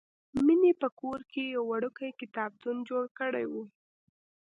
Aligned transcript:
مینې 0.45 0.71
په 0.81 0.87
کور 0.99 1.19
کې 1.31 1.41
یو 1.53 1.63
وړوکی 1.71 2.09
کتابتون 2.21 2.77
جوړ 2.89 3.03
کړی 3.19 3.45
و 3.51 3.53